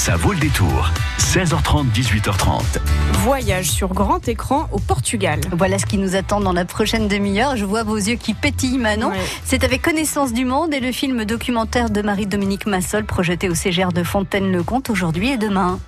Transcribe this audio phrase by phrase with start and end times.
[0.00, 0.90] Ça vaut le détour.
[1.18, 2.62] 16h30, 18h30.
[3.22, 5.40] Voyage sur grand écran au Portugal.
[5.52, 7.54] Voilà ce qui nous attend dans la prochaine demi-heure.
[7.54, 9.10] Je vois vos yeux qui pétillent, Manon.
[9.10, 9.18] Ouais.
[9.44, 13.92] C'est avec Connaissance du Monde et le film documentaire de Marie-Dominique Massol projeté au CGR
[13.92, 15.78] de Fontaine-le-Comte aujourd'hui et demain.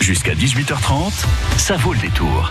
[0.00, 1.24] Jusqu'à 18h30,
[1.56, 2.50] ça vaut le détour.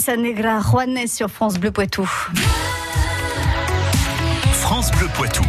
[0.00, 2.08] camisa negra, Juanes sur France Bleu Poitou.
[4.52, 5.42] France Bleu Poitou.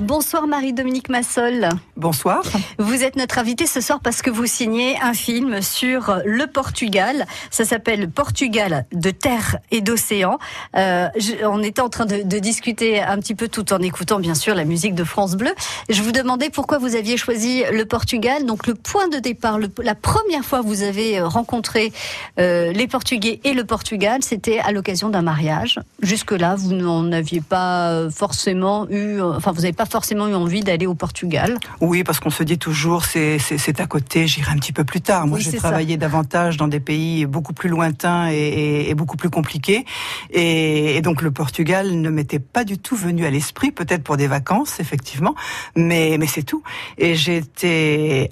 [0.00, 1.68] Bonsoir Marie-Dominique Massol.
[1.98, 2.44] Bonsoir.
[2.78, 7.26] Vous êtes notre invitée ce soir parce que vous signez un film sur le Portugal.
[7.50, 10.38] Ça s'appelle Portugal de terre et d'océan.
[10.76, 11.08] Euh,
[11.42, 14.64] on était en train de, discuter un petit peu tout en écoutant bien sûr la
[14.64, 15.50] musique de France Bleu.
[15.88, 18.46] Je vous demandais pourquoi vous aviez choisi le Portugal.
[18.46, 21.92] Donc le point de départ, la première fois que vous avez rencontré
[22.38, 25.80] euh, les Portugais et le Portugal, c'était à l'occasion d'un mariage.
[26.00, 30.86] Jusque-là, vous n'en aviez pas forcément eu, enfin vous n'avez pas forcément eu envie d'aller
[30.86, 31.58] au Portugal.
[32.04, 35.26] Parce qu'on se dit toujours, c'est à côté, j'irai un petit peu plus tard.
[35.26, 35.58] Moi, Oui, j'ai ça.
[35.58, 39.84] travaillé davantage dans des pays beaucoup plus lointains et, et- et beaucoup plus compliqués.
[40.30, 44.16] Et, et donc, le Portugal ne m'était pas du tout venu à l'esprit, peut-être pour
[44.16, 45.34] des vacances, effectivement,
[45.76, 46.62] mais, mais c'est tout.
[46.98, 48.30] Et j'étais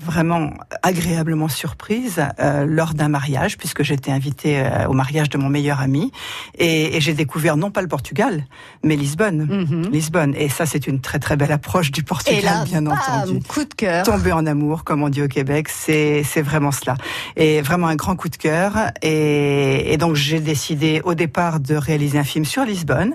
[0.00, 0.50] vraiment
[0.82, 5.80] agréablement surprise euh, lors d'un mariage, puisque j'étais invitée euh, au mariage de mon meilleur
[5.80, 6.12] ami,
[6.58, 8.44] et, et j'ai découvert non pas le Portugal,
[8.82, 9.46] mais Lisbonne.
[9.46, 9.90] Mhm.
[9.90, 10.34] Lisbonne.
[10.36, 13.40] Et ça, c'est une très très belle approche du Portugal, Et là, bien bam, entendu.
[13.40, 14.04] coup de cœur.
[14.04, 16.96] Tomber en amour, comme on dit au Québec, c'est c'est vraiment cela.
[17.36, 18.72] Et vraiment un grand coup de cœur.
[19.02, 23.14] Et, et donc j'ai décidé au départ de réaliser un film sur Lisbonne.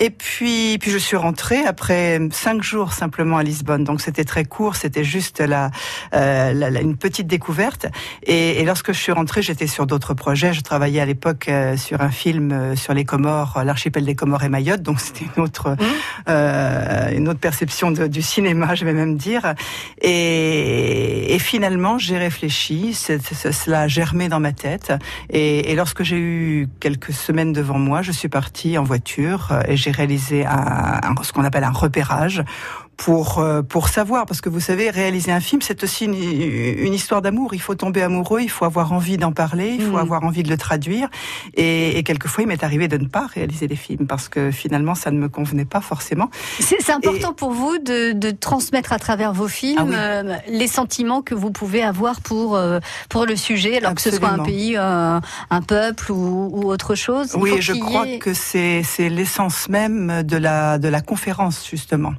[0.00, 3.82] Et puis, puis je suis rentrée après cinq jours simplement à Lisbonne.
[3.84, 5.70] Donc c'était très court, c'était juste la,
[6.14, 7.86] euh, la- la- une petite découverte.
[8.22, 10.52] Et, et lorsque je suis rentrée, j'étais sur d'autres projets.
[10.52, 14.44] Je travaillais à l'époque euh, sur un film euh, sur les Comores, l'archipel des Comores
[14.44, 14.82] et Mayotte.
[14.82, 15.76] Donc c'était une autre,
[16.28, 19.54] euh, une autre perception de- du cinéma, je vais même dire.
[20.00, 20.97] Et,
[21.28, 22.94] et finalement, j'ai réfléchi.
[22.94, 24.92] Cela a germé dans ma tête.
[25.30, 29.76] Et, lorsque j'ai eu quelques semaines devant moi, je suis partie en voiture euh, et
[29.76, 30.44] j'ai réalisé
[31.22, 32.42] ce qu'on appelle un repérage
[32.98, 36.92] pour euh, pour savoir parce que vous savez réaliser un film c'est aussi une, une
[36.92, 39.98] histoire d'amour il faut tomber amoureux il faut avoir envie d'en parler il faut Mhm.
[40.08, 41.08] avoir envie de le traduire
[41.54, 44.96] et, et quelquefois il m'est arrivé de ne pas réaliser des films parce que finalement
[44.96, 46.28] ça ne me convenait pas forcément
[46.58, 49.94] C'est important pour vous de, de transmettre à travers vos films Ah oui.
[49.96, 54.10] euh, les sentiments que vous pouvez avoir pour euh, pour le sujet, alors que ce
[54.10, 55.20] soit un pays, euh,
[55.50, 57.30] un peuple ou, ou autre chose.
[57.36, 61.64] Il Oui, je crois ait- que c'est c'est l'essence même de la de la conférence
[61.70, 62.14] justement.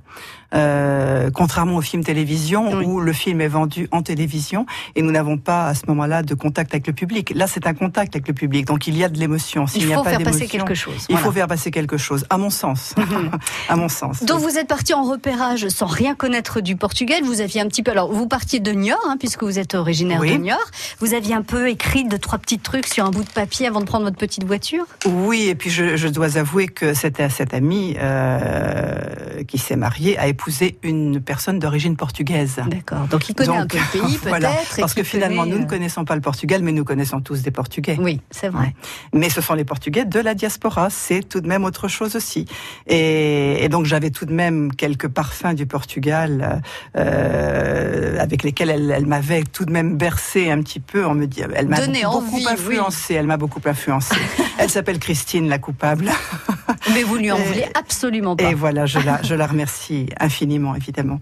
[0.55, 2.85] Euh, contrairement au film télévision Oui.
[2.85, 4.65] où le film est vendu en télévision
[4.95, 7.31] et nous n'avons pas à ce moment-là de contact avec le public.
[7.35, 9.67] Là, c'est un contact avec le public, donc il y a de l'émotion.
[9.67, 11.05] S'il il a faut pas faire passer quelque chose.
[11.07, 11.25] Il voilà.
[11.25, 12.95] faut faire passer quelque chose, à mon sens.
[13.69, 14.23] à mon sens.
[14.23, 17.21] Donc vous êtes parti en repérage sans rien connaître du Portugal.
[17.23, 20.19] Vous aviez un petit peu, alors vous partiez de Niort, hein, puisque vous êtes originaire
[20.19, 20.33] Oui.
[20.33, 20.57] de Niort.
[20.99, 23.81] Vous aviez un peu écrit deux trois petits trucs sur un bout de papier avant
[23.81, 24.85] de prendre votre petite voiture?
[25.05, 30.17] Oui, et puis je, je dois avouer que cet, cet ami euh, qui s'est marié
[30.17, 32.61] a épousé une personne d'origine portugaise.
[32.67, 33.07] D'accord.
[33.07, 34.29] Donc il connaît un peu le pays peut-être.
[34.29, 34.51] voilà.
[34.77, 37.41] Parce que finalement, connaît, nous ne euh, connaissons pas le Portugal, mais nous connaissons tous
[37.41, 37.97] des Portugais.
[37.99, 38.73] Oui, c'est vrai.
[39.13, 42.45] Mais ce sont les Portugais de la diaspora, c'est tout de même autre chose aussi.
[42.87, 46.61] Et, et donc j'avais tout de même quelques parfums du Portugal
[46.95, 51.05] euh, avec lesquels elle, elle m'avait tout de même bercé un petit peu.
[51.05, 53.13] On me dit, elle m'a beaucoup, envie, influencé.
[53.15, 54.15] Elle m'a beaucoup influencé.
[54.57, 56.09] elle s'appelle Christine, la coupable.
[56.93, 58.49] Mais vous lui en voulez absolument pas.
[58.49, 61.19] Et voilà, je la, je la remercie infiniment, évidemment.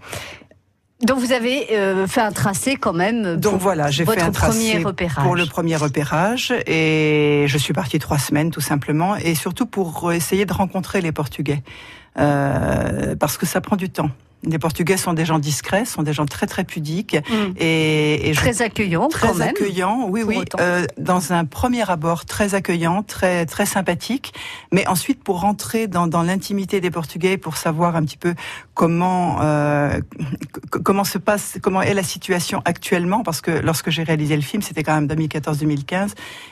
[1.02, 3.36] Donc vous avez euh, fait un tracé quand même.
[3.36, 4.84] Donc pour voilà, j'ai fait un tracé
[5.22, 10.12] pour le premier repérage et je suis partie trois semaines tout simplement et surtout pour
[10.12, 11.62] essayer de rencontrer les Portugais
[12.20, 14.10] Euh, parce que ça prend du temps.
[14.44, 17.54] Les Portugais sont des gens discrets, sont des gens très très pudiques Mm.
[17.58, 19.50] et, et je Très accueillant très quand même.
[19.50, 24.34] accueillant, oui, oui, euh, dans un premier abord très accueillant, très très sympathique,
[24.72, 28.36] mais ensuite pour rentrer dans, dans l'intimité des Portugais, pour savoir un petit peu
[28.76, 30.00] comment euh,
[30.70, 34.62] comment se passe, comment est la situation actuellement, parce que lorsque j'ai réalisé le film,
[34.62, 36.12] c'était quand même 2014-2015,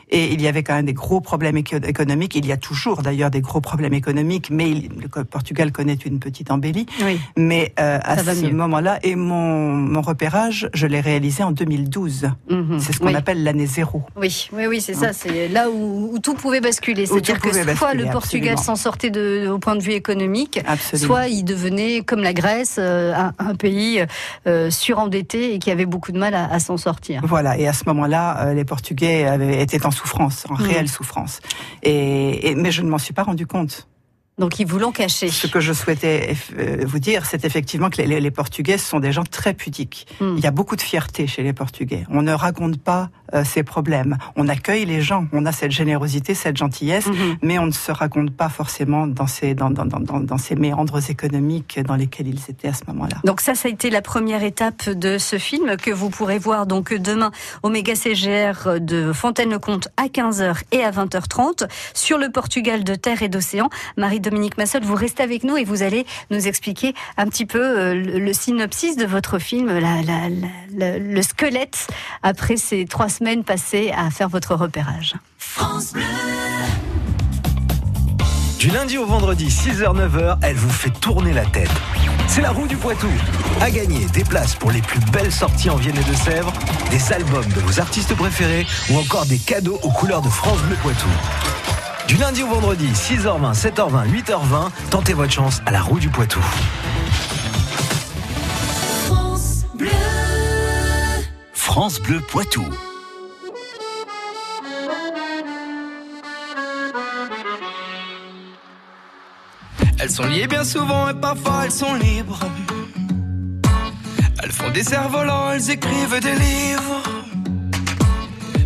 [0.09, 2.35] et il y avait quand même des gros problèmes éco- économiques.
[2.35, 6.19] Il y a toujours d'ailleurs des gros problèmes économiques, mais il- le Portugal connaît une
[6.19, 6.85] petite embellie.
[7.03, 7.19] Oui.
[7.37, 12.29] Mais euh, à ce moment-là, et mon, mon repérage, je l'ai réalisé en 2012.
[12.49, 12.79] Mhm.
[12.79, 13.15] C'est ce qu'on oui.
[13.15, 14.03] appelle l'année zéro.
[14.15, 15.13] Oui, oui, oui, c'est ça.
[15.13, 17.05] C'est là où, où tout pouvait basculer.
[17.05, 21.07] C'est-à-dire que soit basculer, le Portugal s'en sortait de, au point de vue économique, Absolument.
[21.07, 24.03] soit il devenait comme la Grèce, euh, un, un pays
[24.47, 27.21] euh, surendetté et qui avait beaucoup de mal à, à s'en sortir.
[27.25, 30.61] Voilà, et à ce moment-là, euh, les Portugais avaient, étaient en souffrance, en Mhm.
[30.61, 31.39] réelle souffrance.
[31.83, 33.87] Et, et- mais je ne m'en suis pas rendu compte.
[34.37, 35.29] Donc ils vous l'ont caché.
[35.29, 39.11] Ce que je souhaitais euh, vous dire, c'est effectivement que les, les Portugais sont des
[39.13, 40.07] gens très pudiques.
[40.19, 40.35] Mm.
[40.37, 42.05] Il y a beaucoup de fierté chez les Portugais.
[42.09, 44.17] On ne raconte pas euh, ses problèmes.
[44.35, 45.27] On accueille les gens.
[45.31, 47.37] On a cette générosité, cette gentillesse, Mhm.
[47.41, 50.55] mais on ne se raconte pas forcément dans ces, dans, dans, dans, dans, dans ces
[50.55, 53.17] méandres économiques dans lesquels ils étaient à ce moment-là.
[53.23, 56.65] Donc ça, ça a été la première étape de ce film que vous pourrez voir
[56.67, 57.31] donc demain
[57.63, 63.21] au méga CGR de Fontaine-le-Comte à 15h et à 20h30 sur le Portugal de terre
[63.23, 63.69] et d'océan.
[64.25, 67.93] Marie-Dominique Massol, vous restez avec nous et vous allez nous expliquer un petit peu euh,
[67.93, 71.87] le, le synopsis de votre film, la- la- la- le, le squelette
[72.23, 75.13] après ces trois semaines passées à faire votre repérage.
[78.59, 81.69] Du lundi au vendredi, 6h-9h, elle vous fait tourner la tête.
[82.27, 83.07] C'est la roue du Poitou.
[83.61, 86.51] À gagner des places pour les plus belles sorties en Vienne et de Sèvres,
[86.89, 90.75] des albums de vos artistes préférés ou encore des cadeaux aux couleurs de France Bleu
[90.81, 91.07] Poitou.
[92.07, 96.39] Du lundi au vendredi, 6h20, 7h20, 8h20, tentez votre chance à la roue du Poitou.
[101.53, 102.63] France Bleu Poitou.
[109.99, 112.39] Elles sont liées bien souvent et parfois elles sont libres.
[114.43, 117.14] Elles font des cerfs-volants, elles écrivent des livres.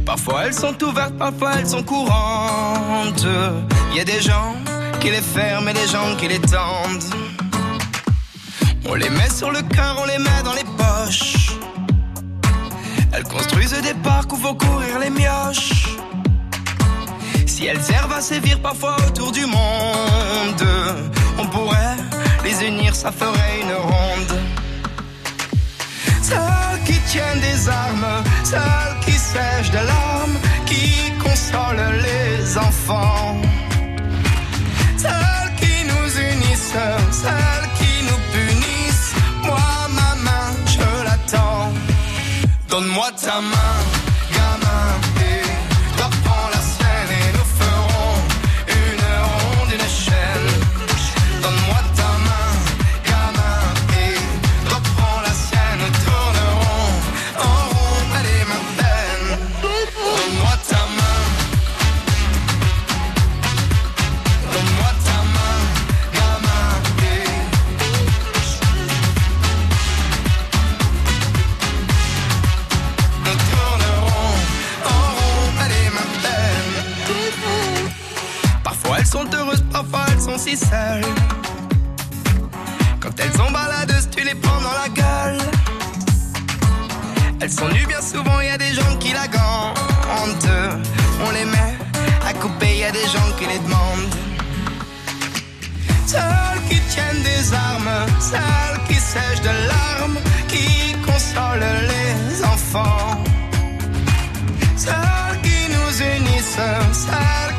[0.09, 3.27] Parfois elles sont ouvertes, parfois elles sont courantes.
[3.91, 4.55] Il y a des gens
[4.99, 7.13] qui les ferment et des gens qui les tendent.
[8.87, 11.51] On les met sur le cœur, on les met dans les poches.
[13.13, 15.89] Elles construisent des parcs où vont courir les mioches.
[17.45, 20.65] Si elles servent à sévir parfois autour du monde,
[21.37, 21.97] on pourrait
[22.43, 24.39] les unir, ça ferait une ronde.
[26.23, 30.87] Celles qui tiennent des armes, celles qui sèchent de larmes, qui
[31.23, 33.35] consolent les enfants.
[35.03, 36.77] Celles qui nous unissent,
[37.23, 39.13] celles qui nous punissent.
[39.47, 41.71] Moi, ma main, je l'attends.
[42.69, 43.75] Donne-moi ta main,
[80.11, 81.05] elles sont si seules.
[82.99, 85.37] Quand elles sont baladeuses, tu les prends dans la gueule.
[87.41, 90.51] Elles sont nues bien souvent, y a des gens qui la gantent.
[91.25, 91.77] On les met
[92.27, 94.13] à couper, y a des gens qui les demandent.
[96.05, 100.17] Celles qui tiennent des armes, celles qui sèchent de larmes,
[100.47, 103.23] qui consolent les enfants.
[104.75, 106.67] Celles qui nous unissent,
[107.05, 107.58] celles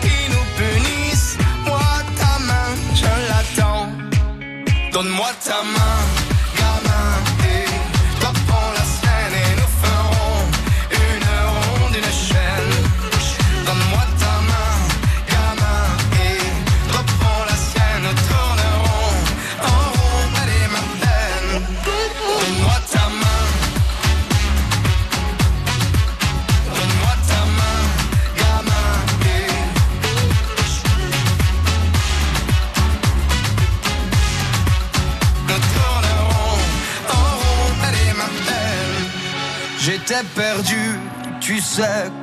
[4.93, 6.20] Donne-moi ta main,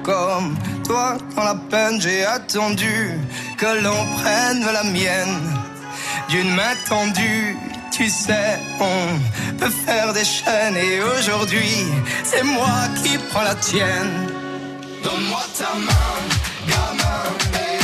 [0.04, 3.20] comme toi dans la peine, j'ai attendu
[3.58, 5.38] que l'on prenne la mienne
[6.30, 7.58] d'une main tendue.
[7.92, 11.86] Tu sais, on peut faire des chaînes et aujourd'hui,
[12.24, 14.28] c'est moi qui prends la tienne.
[15.04, 16.18] Donne-moi ta main,
[16.68, 17.78] gamin, et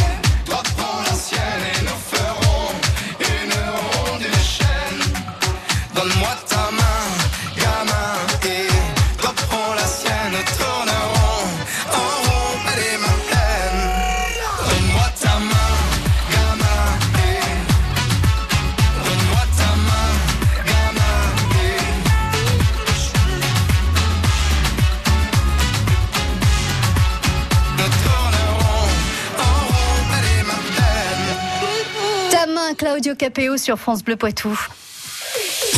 [32.75, 34.57] Claudio Capéo sur France Bleu Poitou.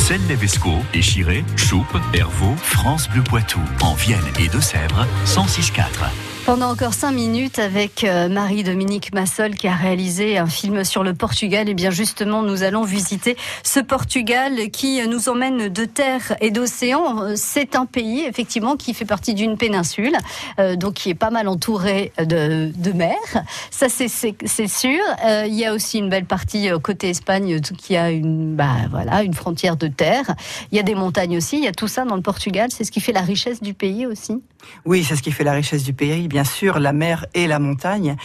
[0.06, 5.82] Celle-Levesco, Échiré, Choupe, Hervaux, France Bleu Poitou, en Vienne et Deux-Sèvres, 106.4.
[6.46, 11.12] Pendant encore cinq minutes avec euh, Marie-Dominique Massol qui a réalisé un film sur le
[11.12, 11.68] Portugal.
[11.68, 17.24] Et bien justement, nous allons visiter ce Portugal qui nous emmène de terre et d'océan.
[17.24, 20.16] Euh, C'est un pays effectivement qui fait partie d'une péninsule,
[20.60, 23.16] euh, donc qui est pas mal entouré de, de mer.
[23.72, 25.02] Ça c'est sûr.
[25.24, 28.76] Euh, il y a aussi une belle partie euh, côté Espagne qui a une bah
[28.92, 30.36] voilà une frontière de terre.
[30.70, 31.56] Il y a des montagnes aussi.
[31.56, 32.68] Il y a tout ça dans le Portugal.
[32.70, 34.40] C'est ce qui fait la richesse du pays aussi.
[34.84, 37.58] Oui, c'est ce qui fait la richesse du pays, bien sûr, la mer et la
[37.58, 38.16] montagne.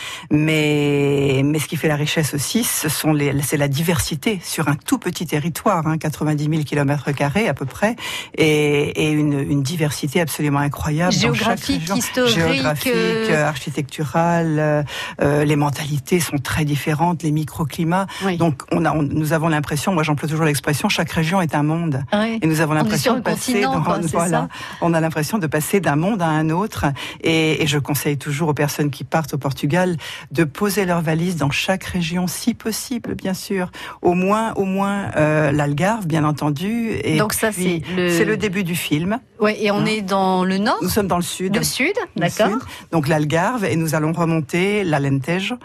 [0.56, 4.68] Mais, mais ce qui fait la richesse aussi, ce sont les, c'est la diversité sur
[4.68, 7.96] un tout petit territoire, hein, 90 000 kilomètres carrés à peu près,
[8.38, 11.13] et, et une, une diversité absolument incroyable.
[11.13, 11.96] dans chaque Géographique, région.
[11.96, 14.58] historique, géographique, euh, architecturale.
[14.60, 14.84] euh,
[15.22, 18.08] euh, les mentalités sont très différentes, les microclimats.
[18.25, 18.38] Oui.
[18.38, 21.63] Donc, on a, on- nous avons l'impression, moi j'emploie toujours l'expression, chaque région est un
[21.63, 22.03] monde.
[22.13, 22.39] Oui.
[22.41, 24.48] Et nous avons l'impression de passer dans- quoi, voilà, ça
[24.82, 26.86] on a l'impression de passer d'un monde à un autre
[27.22, 29.96] et, et je conseille toujours aux personnes qui partent au Portugal
[30.31, 33.70] de poser leur valise dans chaque région, si possible, bien sûr.
[34.01, 36.93] Au moins, au moins euh, l'Algarve, bien entendu.
[37.03, 39.20] Et Donc ça, c'est le- début du film.
[39.39, 41.55] Ouais, et on Hein est dans le nord, Nous sommes dans le sud.
[41.55, 42.58] le sud, d'accord.
[42.91, 45.55] Donc l'Algarve et nous allons remonter l'Alentejo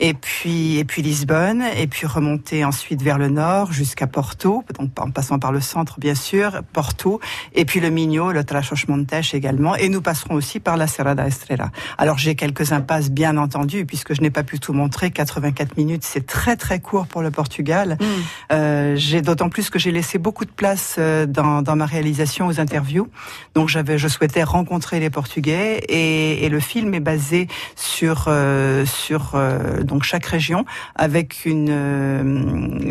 [0.00, 4.90] et puis et puis Lisbonne et puis remonter ensuite vers le nord jusqu'à Porto, donc
[5.00, 7.20] en passant par le centre bien sûr, Porto
[7.54, 11.26] et puis le Minho, le Trás-os-Montes également et nous passerons aussi par la Serra da
[11.26, 11.70] Estrela.
[11.98, 15.10] Alors j'ai quelques impasses bien entendu puisque je n'ai pas pu tout montrer.
[15.10, 17.96] 84 minutes, c'est très très court pour le Portugal.
[18.00, 18.04] Mm.
[18.52, 22.46] Euh, j'ai d'autant plus que j'ai laissé beaucoup de place euh, dans, dans ma réalisation
[22.46, 23.08] aux interviews.
[23.54, 28.84] Donc j'avais, je souhaitais rencontrer les Portugais et, et le film est basé sur euh,
[28.86, 30.64] sur euh, donc chaque région
[30.94, 32.22] avec une euh,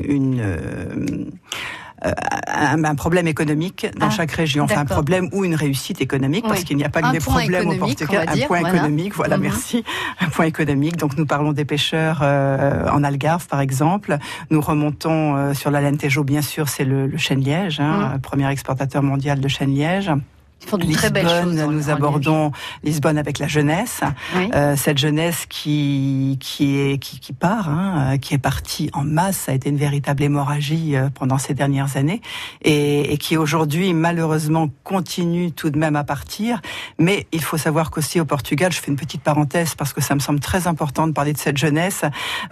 [0.07, 1.25] une euh,
[2.01, 6.45] un, un problème économique dans Ah, chaque région, enfin un problème ou une réussite économique,
[6.47, 8.75] parce qu'il n'y a pas que des problèmes au Portugal, un point voilà.
[8.75, 9.43] économique, voilà, Mhm.
[9.43, 9.83] merci,
[10.19, 10.97] un point économique.
[10.97, 14.17] Donc nous parlons des pêcheurs euh, en Algarve, par exemple.
[14.49, 18.21] Nous remontons euh, sur l'Alentejo, bien sûr, c'est le, le chêne-liège, hein, Mhm.
[18.21, 20.11] premier exportateur mondial de chêne-liège.
[20.62, 21.69] Ils font de très belles Lisbonne, choses.
[21.69, 22.51] nous abordons
[22.83, 24.01] Lisbonne avec la jeunesse.
[24.35, 24.50] Oui.
[24.55, 29.03] euh, cette jeunesse qui qui est qui, qui part, hein, euh, qui est partie en
[29.03, 29.38] masse.
[29.38, 32.21] Ça a été une véritable hémorragie euh, pendant ces dernières années
[32.63, 36.62] et, et qui aujourd'hui malheureusement continue tout de même à partir.
[36.97, 40.15] Mais il faut savoir qu'aussi au Portugal, je fais une petite parenthèse parce que ça
[40.15, 42.01] me semble très important de parler de cette jeunesse.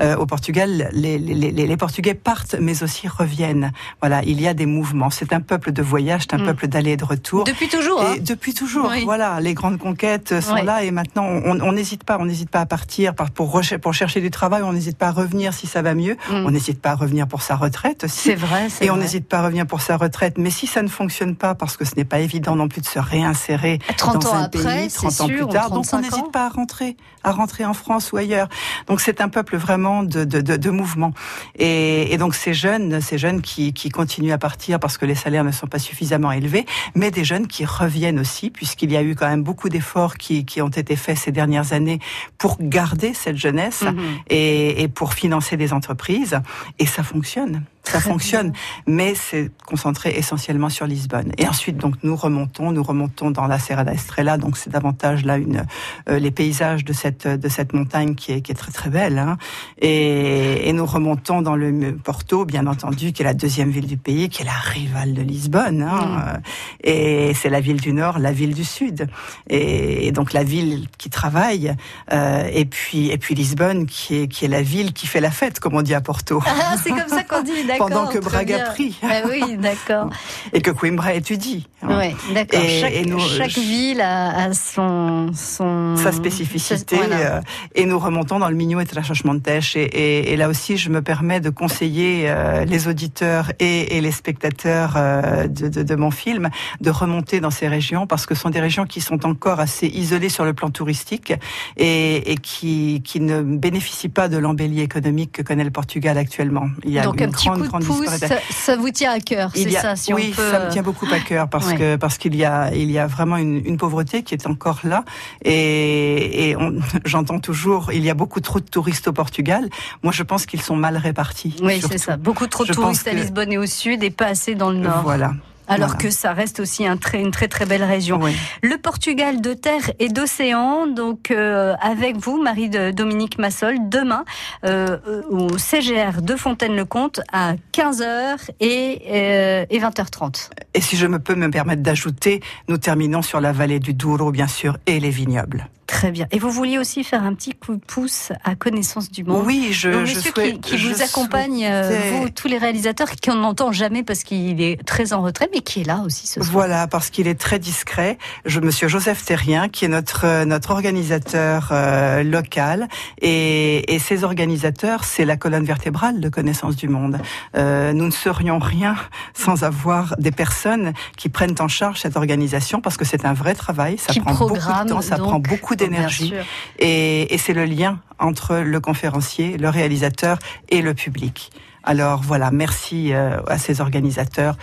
[0.02, 3.72] Euh, au Portugal, les, les, les, les Portugais partent mais aussi reviennent.
[4.02, 5.10] Voilà, il y a des mouvements.
[5.10, 6.46] C'est un peuple de voyage, c'est un Mm.
[6.48, 7.46] peuple d'aller et de retour.
[7.46, 7.93] Depuis toujours.
[8.00, 8.14] Hein.
[8.16, 9.04] Et depuis toujours, Oui.
[9.04, 10.64] voilà, les grandes conquêtes sont Oui.
[10.66, 13.78] là et maintenant on on n'hésite pas, on n'hésite pas à partir par- pour, recher-
[13.78, 16.46] pour chercher du travail, on n'hésite pas à revenir si ça va mieux, Mm.
[16.46, 18.18] on n'hésite pas à revenir pour sa retraite aussi.
[18.20, 18.68] C'est vrai.
[18.70, 20.38] c'est Et on n'hésite pas à revenir pour sa retraite.
[20.38, 22.86] Mais si ça ne fonctionne pas, parce que ce n'est pas évident non plus de
[22.86, 25.80] se réinsérer 30 dans ans un après, pays, c'est 30 ans sûr, plus tard, donc
[25.80, 26.02] on 35 ans.
[26.18, 28.50] n'hésite pas à rentrer, à rentrer en France ou ailleurs.
[28.88, 31.14] Donc c'est un peuple vraiment de, de, de, de mouvement.
[31.58, 35.16] Et, et donc ces jeunes, ces jeunes qui, qui continuent à partir parce que les
[35.16, 37.83] salaires ne sont pas suffisamment élevés, mais des jeunes qui reviennent
[38.20, 41.32] aussi, puisqu'il y a eu quand même beaucoup d'efforts qui, qui ont été faits ces
[41.32, 42.00] dernières années
[42.38, 44.00] pour garder cette jeunesse Mhm.
[44.30, 46.40] et, et pour financer des entreprises.
[46.80, 47.64] Et ça fonctionne.
[47.84, 48.54] Ça fonctionne,
[48.88, 51.34] mais c'est concentré essentiellement sur Lisbonne.
[51.38, 55.26] Et ensuite, donc, nous remontons, nous remontons dans la Serra da Estrela, donc c'est davantage
[55.26, 55.66] là une
[56.10, 59.20] euh, les paysages de cette de cette montagne qui est qui est très très belle.
[59.20, 59.38] Hein.
[59.80, 63.98] Et, et nous remontons dans le Porto, bien entendu, qui est la deuxième ville du
[63.98, 65.82] pays, qui est la rivale de Lisbonne.
[65.82, 66.40] Hein.
[66.84, 69.08] Et c'est la ville du Nord, la ville du Sud.
[69.50, 71.76] Et, et donc la ville qui travaille,
[72.14, 75.32] euh, et puis et puis Lisbonne, qui est qui est la ville qui fait la
[75.32, 76.42] fête, comme on dit à Porto.
[76.46, 77.52] Ah, c'est comme ça qu'on dit.
[77.78, 78.66] Pendant que Braga bien.
[78.72, 78.98] prie.
[79.04, 80.10] Ah oui, d'accord.
[80.54, 81.68] et que Coimbra étudie.
[81.82, 81.98] hein.
[81.98, 82.60] Ouais, d'accord.
[82.62, 87.16] Et- Chaque, et nous- chaque ville a, a son, son sa spécificité Voilà.
[87.38, 87.42] euh,
[87.76, 91.02] et nous remontons dans le Minho et Trás-os-Montes et, et, et là aussi je me
[91.02, 96.12] permets de conseiller euh, les auditeurs et, et les spectateurs euh, de, de, de mon
[96.12, 96.50] film
[96.82, 99.88] de remonter dans ces régions parce que ce sont des régions qui sont encore assez
[99.88, 101.34] isolées sur le plan touristique
[101.78, 106.68] et, et qui, qui ne bénéficient pas de l'embellie économique que connaît le Portugal actuellement.
[106.84, 108.28] Il y a Donc une un grande, coup de grande pouce, disparité.
[108.28, 110.52] ça, ça vous tient à cœur, c'est ça, si oui, on peut.
[110.52, 111.78] ça me tient beaucoup à cœur parce Ouais.
[111.78, 114.80] que parce qu'il y a il y a vraiment une, une pauvreté qui est encore
[114.84, 115.04] là
[115.44, 119.70] et, et on- j'entends toujours il y a beaucoup trop de touristes au Portugal.
[120.04, 121.56] Moi, je pense qu'ils sont mal répartis.
[121.62, 122.18] Oui, c'est ça.
[122.18, 125.02] Beaucoup trop de touristes à Lisbonne et au sud et pas assez dans le nord.
[125.04, 125.34] Voilà.
[125.68, 126.04] Alors Voilà.
[126.04, 128.20] que ça reste aussi un très, une très très belle région.
[128.22, 128.36] Oui.
[128.62, 134.26] Le Portugal de terre et d'océan, donc euh, avec vous, Marie de Dominique Massol, demain
[134.66, 134.98] euh,
[135.30, 140.50] au CGR de Fontaine-le-Comte à 15h et, euh, et 20h30.
[140.74, 144.32] Et si je me peux me permettre d'ajouter, nous terminons sur la vallée du Douro,
[144.32, 145.68] bien sûr, et les vignobles.
[145.88, 146.28] Très bien.
[146.32, 149.44] Et vous vouliez aussi faire un petit coup de pouce à connaissance du monde.
[149.46, 150.54] Oui, je, Donc, je monsieur souhaite.
[150.62, 154.02] qui, qui je vous accompagne, euh, souhaitais- vous, tous les réalisateurs, qui on n'entend jamais
[154.04, 156.52] parce qu'il est très en retrait, mais qui est là aussi ce soir.
[156.52, 158.18] Voilà, parce qu'il est très discret.
[158.46, 162.88] Je, Monsieur Joseph Terrien, qui est notre euh, notre organisateur euh, local,
[163.22, 167.20] et, et ces organisateurs, c'est la colonne vertébrale de Connaissance du Monde.
[167.56, 168.96] Euh, nous ne serions rien
[169.34, 173.54] sans avoir des personnes qui prennent en charge cette organisation, parce que c'est un vrai
[173.54, 173.98] travail.
[173.98, 176.34] Ça Qui prend beaucoup programme, de temps, ça donc, prend beaucoup d'énergie,
[176.80, 181.52] et, et c'est le lien entre le conférencier, le réalisateur et le public.
[181.86, 184.56] Alors voilà, merci euh, à ces organisateurs.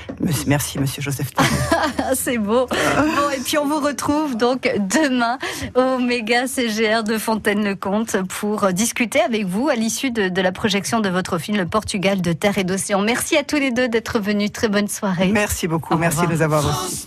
[0.47, 1.29] Merci, Monsieur Joseph
[2.15, 2.67] c'est beau.
[2.67, 5.39] Bon, et puis on vous retrouve donc demain
[5.75, 11.01] au méga CGR de Fontaine-le-Comte pour discuter avec vous à l'issue de, de la projection
[11.01, 13.03] de votre film Le Portugal de terre et d'océan.
[13.03, 14.51] Merci à tous les deux d'être venus.
[14.51, 15.29] Très bonne soirée.
[15.31, 16.31] Merci beaucoup, Au merci revoir.
[16.31, 17.07] de nous avoir reçus.